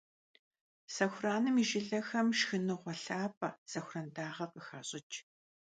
Сэхураным 0.93 1.55
и 1.63 1.65
жылэхэм 1.69 2.27
шхыныгъуэ 2.37 2.93
лъапӀэ- 3.03 3.49
сэхуран 3.71 4.07
дагъэ- 4.15 4.45
къыхащӀыкӀ. 4.51 5.17